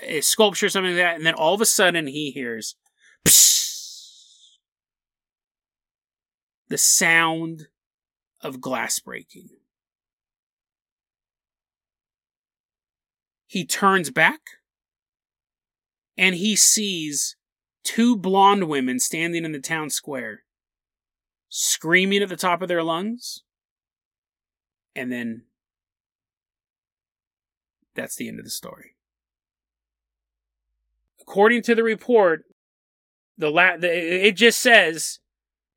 [0.00, 1.16] a sculpture or something like that.
[1.16, 2.76] And then all of a sudden he hears,
[6.68, 7.68] the sound
[8.40, 9.48] of glass breaking.
[13.46, 14.40] He turns back
[16.16, 17.36] and he sees
[17.84, 20.42] two blonde women standing in the town square,
[21.48, 23.42] screaming at the top of their lungs.
[24.96, 25.42] And then
[27.94, 28.96] that's the end of the story.
[31.20, 32.44] According to the report,
[33.36, 35.20] the, la- the it just says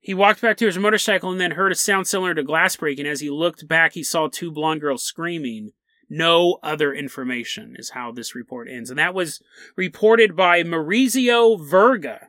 [0.00, 3.06] he walked back to his motorcycle and then heard a sound similar to glass breaking.
[3.06, 5.72] As he looked back, he saw two blonde girls screaming.
[6.08, 8.88] No other information is how this report ends.
[8.88, 9.42] And that was
[9.76, 12.28] reported by Maurizio Verga.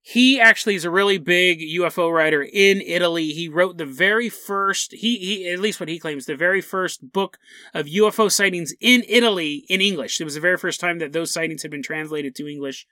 [0.00, 3.28] He actually is a really big UFO writer in Italy.
[3.28, 7.12] He wrote the very first, he, he, at least what he claims, the very first
[7.12, 7.38] book
[7.74, 10.20] of UFO sightings in Italy in English.
[10.20, 12.86] It was the very first time that those sightings had been translated to English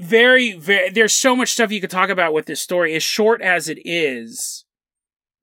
[0.00, 2.94] very, very, there's so much stuff you could talk about with this story.
[2.94, 4.64] As short as it is,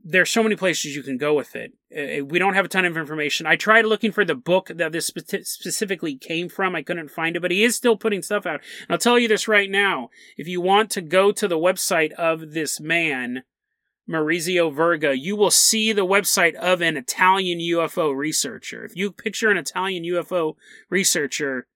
[0.04, 1.74] there's so many places you can go with it.
[1.96, 3.46] Uh, we don't have a ton of information.
[3.46, 6.76] I tried looking for the book that this spe- specifically came from.
[6.76, 8.62] I couldn't find it, but he is still putting stuff out.
[8.82, 10.10] And I'll tell you this right now.
[10.38, 13.44] If you want to go to the website of this man,
[14.10, 18.86] Maurizio Verga, you will see the website of an Italian UFO researcher.
[18.86, 20.56] If you picture an Italian UFO
[20.90, 21.68] researcher,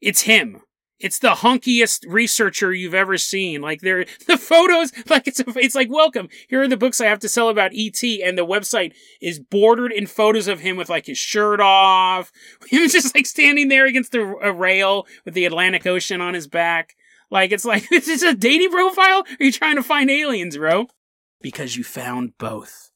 [0.00, 0.62] it's him
[1.00, 3.60] it's the hunkiest researcher you've ever seen.
[3.60, 6.28] Like they're the photos, like it's it's like welcome.
[6.48, 9.92] Here are the books I have to sell about ET, and the website is bordered
[9.92, 12.32] in photos of him with like his shirt off,
[12.68, 16.46] him just like standing there against a, a rail with the Atlantic Ocean on his
[16.46, 16.96] back.
[17.30, 19.24] Like it's like this is a dating profile.
[19.40, 20.86] Are you trying to find aliens, bro?
[21.40, 22.87] Because you found both.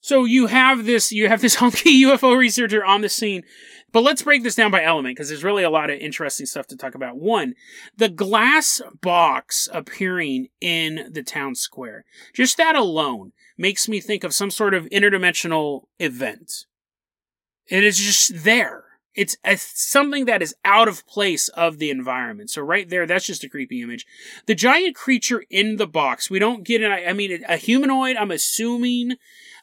[0.00, 3.44] So you have this, you have this hunky UFO researcher on the scene
[3.92, 6.66] but let's break this down by element because there's really a lot of interesting stuff
[6.68, 7.16] to talk about.
[7.16, 7.54] One,
[7.96, 12.04] the glass box appearing in the town square.
[12.32, 16.66] Just that alone makes me think of some sort of interdimensional event.
[17.66, 18.84] It is just there.
[19.16, 22.50] It's a, something that is out of place of the environment.
[22.50, 24.06] So right there, that's just a creepy image.
[24.46, 28.30] The giant creature in the box, we don't get an, I mean, a humanoid, I'm
[28.30, 29.16] assuming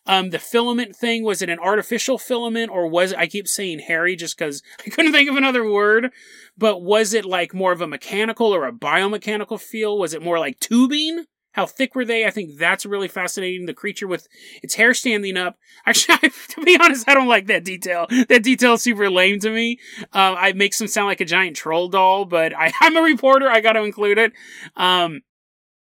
[0.08, 4.16] um, the filament thing, was it an artificial filament or was I keep saying hairy
[4.16, 6.12] just because I couldn't think of another word,
[6.58, 9.98] but was it like more of a mechanical or a biomechanical feel?
[9.98, 11.26] Was it more like tubing?
[11.58, 12.24] How thick were they?
[12.24, 13.66] I think that's really fascinating.
[13.66, 14.28] The creature with
[14.62, 15.58] its hair standing up.
[15.88, 18.06] Actually, I, to be honest, I don't like that detail.
[18.30, 19.80] That detail is super lame to me.
[20.14, 23.50] Uh, I makes them sound like a giant troll doll, but I, am a reporter.
[23.50, 24.34] I got to include it.
[24.76, 25.22] Um,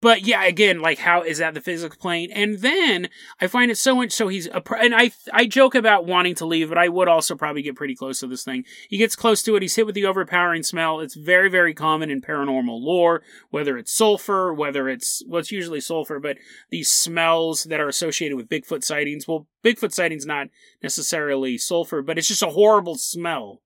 [0.02, 2.30] but yeah, again, like how is that the physics plane?
[2.32, 3.08] And then
[3.40, 6.44] I find it so much so he's a and I I joke about wanting to
[6.44, 8.64] leave, but I would also probably get pretty close to this thing.
[8.88, 9.62] He gets close to it.
[9.62, 10.98] He's hit with the overpowering smell.
[10.98, 15.80] It's very very common in paranormal lore, whether it's sulfur, whether it's well, it's usually
[15.80, 16.36] sulfur, but
[16.70, 19.28] these smells that are associated with Bigfoot sightings.
[19.28, 20.48] Well, Bigfoot sightings not
[20.82, 23.62] necessarily sulfur, but it's just a horrible smell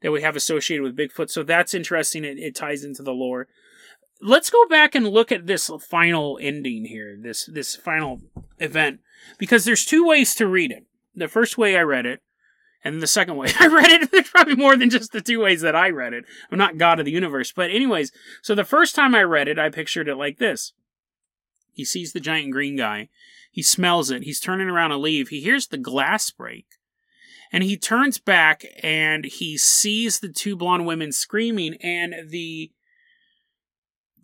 [0.00, 1.30] that we have associated with Bigfoot.
[1.30, 2.24] So that's interesting.
[2.24, 3.48] It, it ties into the lore
[4.22, 8.20] let's go back and look at this final ending here, this this final
[8.58, 9.00] event,
[9.38, 10.86] because there's two ways to read it.
[11.14, 12.22] the first way I read it,
[12.84, 15.60] and the second way I read it, there's probably more than just the two ways
[15.60, 16.24] that I read it.
[16.50, 17.52] I'm not God of the universe.
[17.52, 20.72] But, anyways, so the first time I read it, I pictured it like this
[21.72, 23.08] He sees the giant green guy,
[23.50, 26.66] he smells it, he's turning around to leave, he hears the glass break.
[27.54, 32.70] And he turns back and he sees the two blonde women screaming, and the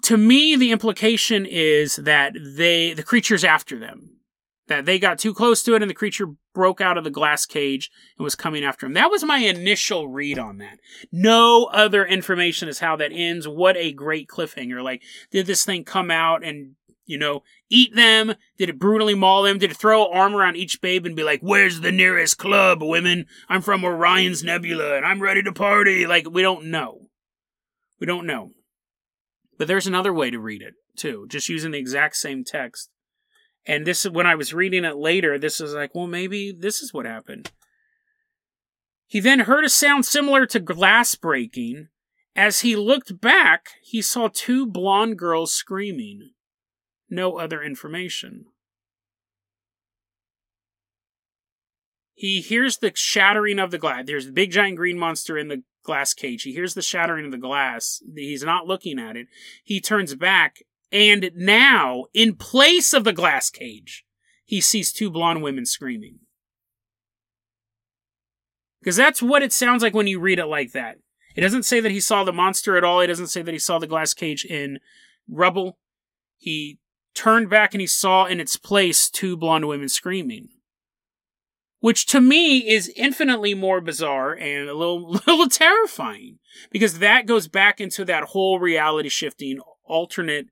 [0.09, 4.17] to me the implication is that they the creature's after them
[4.67, 7.45] that they got too close to it and the creature broke out of the glass
[7.45, 8.95] cage and was coming after him.
[8.95, 10.79] That was my initial read on that.
[11.13, 13.47] No other information is how that ends.
[13.47, 14.83] What a great cliffhanger.
[14.83, 16.73] Like, did this thing come out and,
[17.05, 18.35] you know, eat them?
[18.57, 19.59] Did it brutally maul them?
[19.59, 23.27] Did it throw arm around each babe and be like, where's the nearest club, women?
[23.49, 26.07] I'm from Orion's Nebula and I'm ready to party.
[26.07, 27.09] Like, we don't know.
[28.01, 28.53] We don't know.
[29.59, 32.91] But there's another way to read it, too, just using the exact same text
[33.69, 36.81] and this is when I was reading it later, this is like, well, maybe this
[36.81, 37.53] is what happened.
[39.07, 41.89] He then heard a sound similar to glass breaking.
[42.35, 46.31] As he looked back, he saw two blonde girls screaming.
[47.11, 48.47] No other information.
[52.15, 54.05] He hears the shattering of the glass.
[54.07, 56.43] There's the big giant green monster in the glass cage.
[56.43, 58.03] He hears the shattering of the glass.
[58.15, 59.27] He's not looking at it.
[59.65, 60.59] He turns back
[60.91, 64.05] and now, in place of the glass cage,
[64.45, 66.21] he sees two blonde women screaming.
[68.81, 70.99] Because that's what it sounds like when you read it like that.
[71.37, 73.01] It doesn't say that he saw the monster at all.
[73.01, 74.79] It doesn't say that he saw the glass cage in
[75.29, 75.79] rubble.
[76.39, 76.79] He
[77.15, 80.49] turned back and he saw in its place two blonde women screaming.
[81.81, 86.39] Which to me is infinitely more bizarre and a little, little terrifying.
[86.71, 90.49] Because that goes back into that whole reality shifting alternate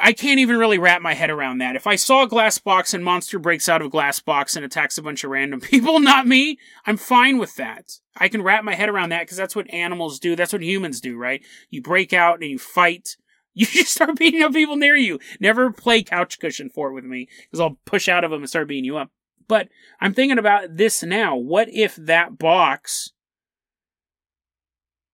[0.00, 1.76] I can't even really wrap my head around that.
[1.76, 4.96] If I saw a glass box and monster breaks out of glass box and attacks
[4.96, 7.98] a bunch of random people, not me, I'm fine with that.
[8.16, 10.36] I can wrap my head around that because that's what animals do.
[10.36, 11.42] That's what humans do, right?
[11.70, 13.16] You break out and you fight.
[13.54, 15.18] You just start beating up people near you.
[15.38, 18.48] Never play couch cushion for it with me because I'll push out of them and
[18.48, 19.10] start beating you up.
[19.48, 19.68] But
[20.00, 21.36] I'm thinking about this now.
[21.36, 23.12] What if that box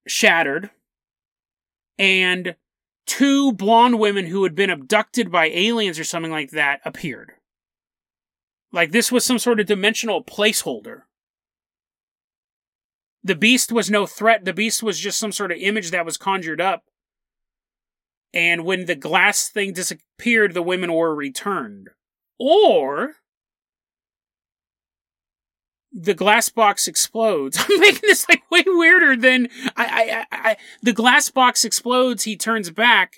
[0.06, 0.70] shattered
[1.98, 2.56] and
[3.06, 7.32] two blonde women who had been abducted by aliens or something like that appeared.
[8.72, 11.02] Like this was some sort of dimensional placeholder.
[13.24, 14.44] The beast was no threat.
[14.44, 16.84] The beast was just some sort of image that was conjured up.
[18.32, 21.88] And when the glass thing disappeared, the women were returned.
[22.38, 23.14] Or
[26.00, 27.58] the glass box explodes.
[27.68, 32.22] I'm making this like way weirder than I, I, I, the glass box explodes.
[32.22, 33.16] He turns back.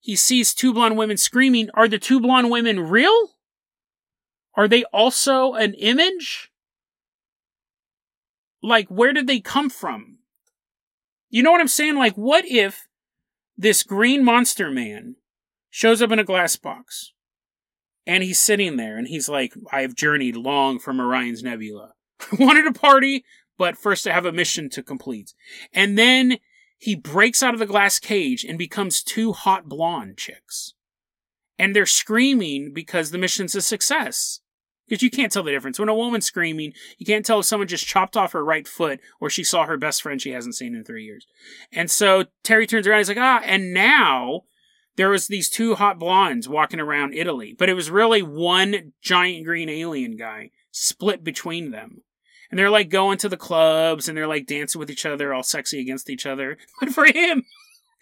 [0.00, 1.70] He sees two blonde women screaming.
[1.72, 3.30] Are the two blonde women real?
[4.54, 6.50] Are they also an image?
[8.62, 10.18] Like, where did they come from?
[11.30, 11.96] You know what I'm saying?
[11.96, 12.86] Like, what if
[13.56, 15.16] this green monster man
[15.70, 17.13] shows up in a glass box?
[18.06, 21.94] And he's sitting there and he's like, I have journeyed long from Orion's Nebula.
[22.20, 23.24] I wanted a party,
[23.58, 25.34] but first I have a mission to complete.
[25.72, 26.38] And then
[26.78, 30.74] he breaks out of the glass cage and becomes two hot blonde chicks.
[31.58, 34.40] And they're screaming because the mission's a success.
[34.86, 35.78] Because you can't tell the difference.
[35.78, 39.00] When a woman's screaming, you can't tell if someone just chopped off her right foot
[39.18, 41.26] or she saw her best friend she hasn't seen in three years.
[41.72, 44.42] And so Terry turns around, he's like, ah, and now
[44.96, 49.44] there was these two hot blondes walking around Italy, but it was really one giant
[49.44, 52.02] green alien guy split between them.
[52.50, 55.42] And they're like going to the clubs and they're like dancing with each other, all
[55.42, 56.56] sexy against each other.
[56.80, 57.44] But for him,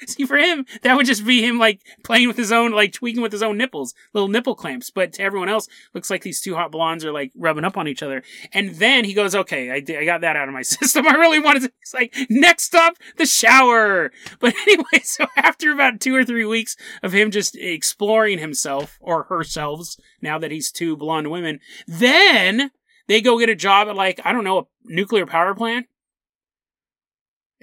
[0.07, 3.23] See, for him, that would just be him like playing with his own, like tweaking
[3.23, 4.91] with his own nipples, little nipple clamps.
[4.91, 7.89] But to everyone else, looks like these two hot blondes are like rubbing up on
[7.89, 8.23] each other.
[8.53, 11.07] And then he goes, "Okay, I, I got that out of my system.
[11.07, 14.13] I really wanted to." It's like next up, the shower.
[14.39, 19.25] But anyway, so after about two or three weeks of him just exploring himself or
[19.25, 22.71] herself, now that he's two blonde women, then
[23.09, 25.87] they go get a job at like I don't know a nuclear power plant.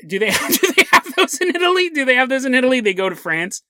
[0.05, 0.29] Do they?
[0.29, 0.68] Do
[1.19, 1.89] those in Italy?
[1.89, 2.79] Do they have those in Italy?
[2.79, 3.61] They go to France.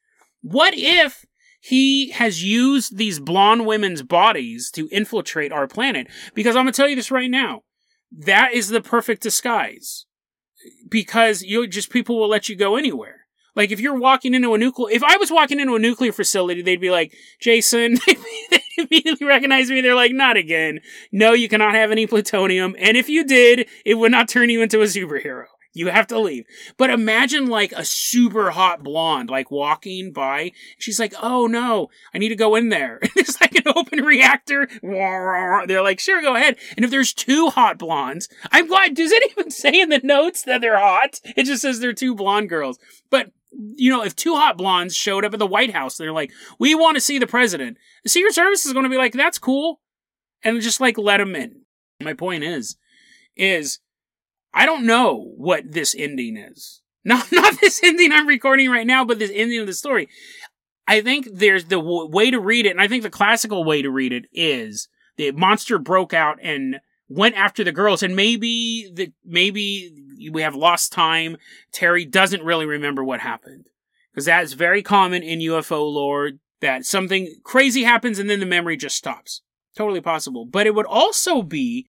[0.41, 1.25] What if
[1.61, 6.07] he has used these blonde women's bodies to infiltrate our planet?
[6.33, 7.63] Because I'm going to tell you this right now.
[8.11, 10.05] That is the perfect disguise.
[10.89, 13.19] Because you just people will let you go anywhere.
[13.55, 16.61] Like if you're walking into a nuclear, if I was walking into a nuclear facility,
[16.61, 19.81] they'd be like, Jason, they immediately recognize me.
[19.81, 20.79] They're like, not again.
[21.11, 22.75] No, you cannot have any plutonium.
[22.79, 25.45] And if you did, it would not turn you into a superhero.
[25.73, 26.45] You have to leave.
[26.77, 30.51] But imagine like a super hot blonde, like walking by.
[30.79, 32.99] She's like, oh no, I need to go in there.
[33.19, 34.67] It's like an open reactor.
[34.81, 36.55] They're like, sure, go ahead.
[36.75, 40.43] And if there's two hot blondes, I'm glad, does it even say in the notes
[40.43, 41.19] that they're hot?
[41.23, 42.79] It just says they're two blonde girls.
[43.09, 46.31] But you know, if two hot blondes showed up at the White House, they're like,
[46.59, 47.77] we want to see the president.
[48.03, 49.81] The Secret Service is going to be like, that's cool.
[50.43, 51.63] And just like let them in.
[52.01, 52.77] My point is,
[53.35, 53.79] is
[54.53, 56.81] I don't know what this ending is.
[57.05, 60.09] Not, not this ending I'm recording right now, but this ending of the story.
[60.85, 63.81] I think there's the w- way to read it, and I think the classical way
[63.81, 68.91] to read it is the monster broke out and went after the girls, and maybe
[68.93, 69.93] the maybe
[70.31, 71.37] we have lost time.
[71.71, 73.69] Terry doesn't really remember what happened
[74.11, 76.31] because that is very common in UFO lore
[76.61, 79.41] that something crazy happens and then the memory just stops.
[79.75, 81.88] Totally possible, but it would also be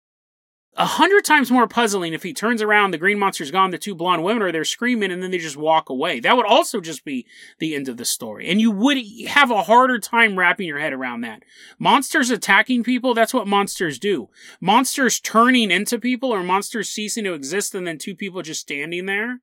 [0.77, 3.93] a hundred times more puzzling if he turns around, the green monster's gone, the two
[3.93, 6.21] blonde women are there screaming, and then they just walk away.
[6.21, 7.27] That would also just be
[7.59, 8.49] the end of the story.
[8.49, 8.97] And you would
[9.27, 11.43] have a harder time wrapping your head around that.
[11.77, 14.29] Monsters attacking people, that's what monsters do.
[14.61, 19.07] Monsters turning into people or monsters ceasing to exist and then two people just standing
[19.07, 19.41] there.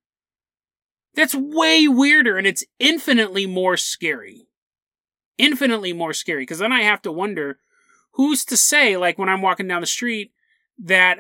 [1.14, 4.48] That's way weirder and it's infinitely more scary.
[5.36, 7.58] Infinitely more scary, because then I have to wonder
[8.12, 10.32] who's to say, like when I'm walking down the street,
[10.78, 11.18] that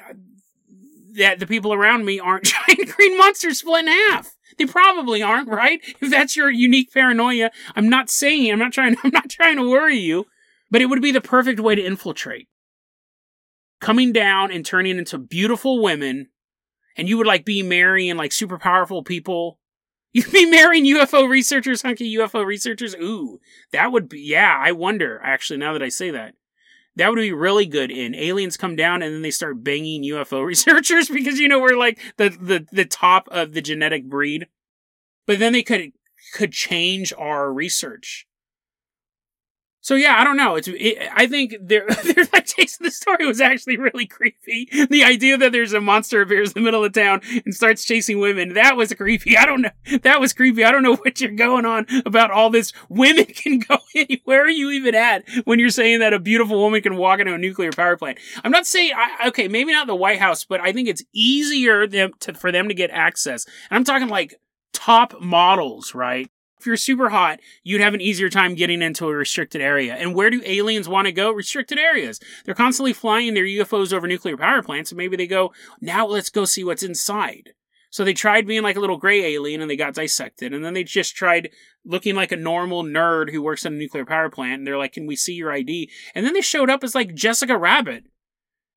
[1.14, 4.34] that the people around me aren't giant green monsters split in half.
[4.56, 5.80] They probably aren't, right?
[6.00, 9.68] If that's your unique paranoia, I'm not saying I'm not trying I'm not trying to
[9.68, 10.26] worry you,
[10.70, 12.48] but it would be the perfect way to infiltrate.
[13.80, 16.28] Coming down and turning into beautiful women,
[16.96, 19.58] and you would like be marrying like super powerful people.
[20.12, 22.96] You'd be marrying UFO researchers, hunky UFO researchers.
[22.96, 23.38] Ooh,
[23.72, 26.34] that would be yeah, I wonder actually now that I say that
[26.96, 30.44] that would be really good in aliens come down and then they start banging UFO
[30.46, 34.46] researchers because you know we're like the the the top of the genetic breed.
[35.26, 35.92] But then they could
[36.32, 38.26] could change our research.
[39.80, 40.56] So yeah, I don't know.
[40.56, 44.68] It's it, I think their their like of the story was actually really creepy.
[44.90, 48.18] The idea that there's a monster appears in the middle of town and starts chasing
[48.18, 49.36] women that was creepy.
[49.36, 49.70] I don't know.
[50.02, 50.64] That was creepy.
[50.64, 52.72] I don't know what you're going on about all this.
[52.88, 54.18] Women can go anywhere.
[54.24, 57.34] Where are you even at when you're saying that a beautiful woman can walk into
[57.34, 58.18] a nuclear power plant?
[58.44, 61.86] I'm not saying I, okay, maybe not the White House, but I think it's easier
[61.86, 63.46] them to, for them to get access.
[63.70, 64.34] And I'm talking like
[64.72, 66.30] top models, right?
[66.58, 69.94] If you're super hot, you'd have an easier time getting into a restricted area.
[69.94, 71.30] And where do aliens want to go?
[71.30, 72.20] Restricted areas.
[72.44, 76.30] They're constantly flying their UFOs over nuclear power plants, and maybe they go, now let's
[76.30, 77.50] go see what's inside.
[77.90, 80.52] So they tried being like a little gray alien and they got dissected.
[80.52, 81.50] And then they just tried
[81.84, 84.58] looking like a normal nerd who works in a nuclear power plant.
[84.58, 85.90] And they're like, can we see your ID?
[86.14, 88.04] And then they showed up as like Jessica Rabbit.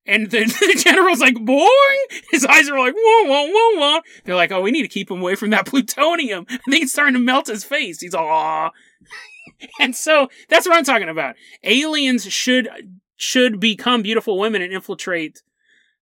[0.06, 2.22] And the, the, general's like, boing!
[2.32, 4.00] His eyes are like, whoa, whoa, whoa, whoa.
[4.26, 6.46] They're like, oh, we need to keep him away from that plutonium.
[6.50, 8.02] I think it's starting to melt his face.
[8.02, 8.72] He's all, aw.
[9.80, 11.36] and so that's what I'm talking about.
[11.64, 12.70] Aliens should,
[13.16, 15.44] should become beautiful women and infiltrate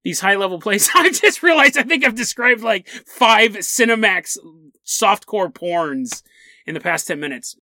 [0.03, 0.89] these high level places.
[0.95, 4.37] I just realized I think I've described like five Cinemax
[4.85, 6.23] softcore porns
[6.65, 7.57] in the past 10 minutes.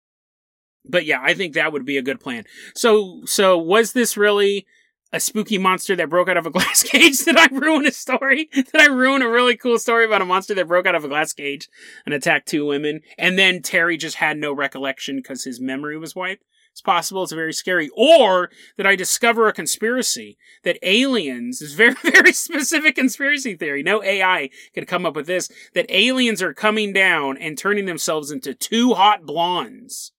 [0.87, 2.43] But yeah, I think that would be a good plan.
[2.75, 4.67] So, so was this really
[5.13, 7.19] a spooky monster that broke out of a glass cage.
[7.19, 8.49] Did I ruin a story?
[8.53, 11.09] Did I ruin a really cool story about a monster that broke out of a
[11.09, 11.69] glass cage
[12.05, 13.01] and attacked two women?
[13.17, 16.43] And then Terry just had no recollection because his memory was wiped?
[16.75, 17.23] It's possible.
[17.23, 17.89] It's very scary.
[17.95, 24.03] Or that I discover a conspiracy that aliens, this very, very specific conspiracy theory, no
[24.03, 28.53] AI could come up with this, that aliens are coming down and turning themselves into
[28.53, 30.11] two hot blondes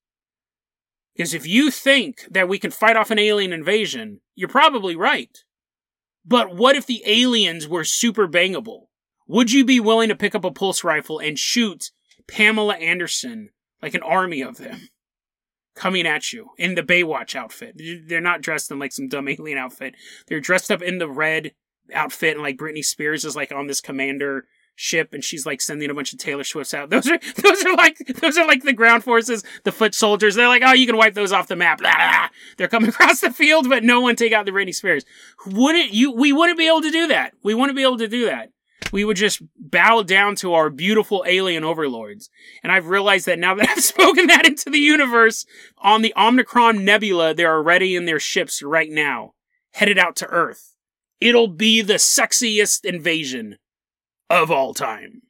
[1.16, 5.38] because if you think that we can fight off an alien invasion, you're probably right.
[6.24, 8.88] But what if the aliens were super bangable?
[9.26, 11.90] Would you be willing to pick up a pulse rifle and shoot
[12.28, 13.50] Pamela Anderson
[13.80, 14.88] like an army of them
[15.74, 17.80] coming at you in the Baywatch outfit?
[18.06, 19.94] They're not dressed in like some dumb alien outfit.
[20.26, 21.52] They're dressed up in the red
[21.94, 24.46] outfit and like Britney Spears is like on this commander
[24.77, 26.91] ship and she's like sending a bunch of Taylor Swifts out.
[26.97, 30.35] Those are those are like those are like the ground forces, the foot soldiers.
[30.35, 31.79] They're like, oh, you can wipe those off the map.
[31.79, 32.29] Blah, blah.
[32.57, 35.05] They're coming across the field, but no one take out the Britney Spears.
[35.47, 36.12] Wouldn't you?
[36.12, 37.33] We wouldn't be able to do that.
[37.43, 38.53] We wouldn't be able to do that.
[38.93, 42.31] We would just bow down to our beautiful alien overlords.
[42.62, 45.45] And I've realized that now that I've spoken that into the universe
[45.79, 49.35] on the Omicron Nebula, they're already in their ships right now,
[49.72, 50.77] headed out to Earth.
[51.20, 53.59] It'll be the sexiest invasion
[54.31, 55.22] of all time.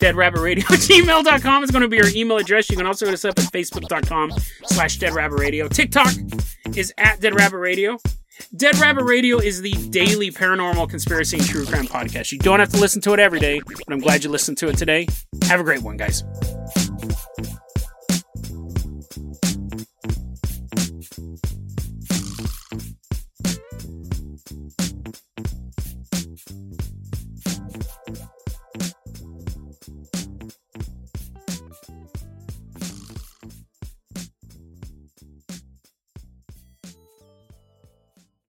[0.00, 2.70] deadrabbitradio gmail.com is going to be our email address.
[2.70, 4.32] You can also hit us up at facebook.com
[4.64, 5.68] slash deadrabbitradio.
[5.68, 6.12] TikTok
[6.74, 8.00] is at deadrabbitradio.
[8.56, 12.32] Dead Rabbit Radio is the daily paranormal conspiracy and true crime podcast.
[12.32, 14.68] You don't have to listen to it every day, but I'm glad you listened to
[14.68, 15.06] it today.
[15.44, 16.24] Have a great one, guys.